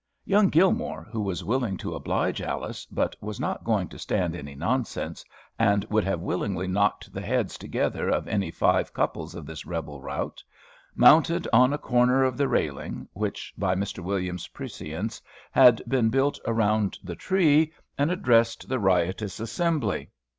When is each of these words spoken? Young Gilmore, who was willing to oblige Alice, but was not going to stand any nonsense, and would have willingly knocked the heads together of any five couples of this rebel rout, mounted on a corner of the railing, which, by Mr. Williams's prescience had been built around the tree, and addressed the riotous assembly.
Young 0.25 0.49
Gilmore, 0.49 1.03
who 1.11 1.21
was 1.21 1.43
willing 1.43 1.77
to 1.77 1.93
oblige 1.93 2.41
Alice, 2.41 2.87
but 2.87 3.15
was 3.21 3.39
not 3.39 3.63
going 3.63 3.87
to 3.89 3.99
stand 3.99 4.35
any 4.35 4.55
nonsense, 4.55 5.23
and 5.59 5.85
would 5.91 6.03
have 6.03 6.21
willingly 6.21 6.65
knocked 6.67 7.13
the 7.13 7.21
heads 7.21 7.55
together 7.55 8.09
of 8.09 8.27
any 8.27 8.49
five 8.49 8.95
couples 8.95 9.35
of 9.35 9.45
this 9.45 9.63
rebel 9.63 10.01
rout, 10.01 10.43
mounted 10.95 11.47
on 11.53 11.71
a 11.71 11.77
corner 11.77 12.23
of 12.23 12.35
the 12.35 12.47
railing, 12.47 13.07
which, 13.13 13.53
by 13.59 13.75
Mr. 13.75 13.99
Williams's 13.99 14.47
prescience 14.47 15.21
had 15.51 15.83
been 15.87 16.09
built 16.09 16.39
around 16.47 16.97
the 17.03 17.15
tree, 17.15 17.71
and 17.95 18.09
addressed 18.09 18.67
the 18.67 18.79
riotous 18.79 19.39
assembly. 19.39 20.09